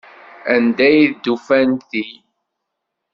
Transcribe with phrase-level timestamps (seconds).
[0.53, 2.03] Anda ay d-ufan ti?